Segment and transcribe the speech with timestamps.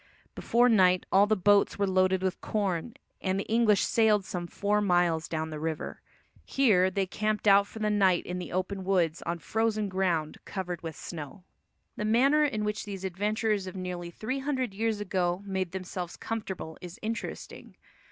[0.33, 4.81] Before night all the boats were loaded with corn, and the English sailed some four
[4.81, 6.01] miles down the river.
[6.43, 10.81] Here they camped out for the night in the open woods on frozen ground covered
[10.81, 11.43] with snow.
[11.97, 16.79] The manner in which these adventurers of nearly three hundred years ago made themselves comfortable
[16.81, 17.75] is interesting.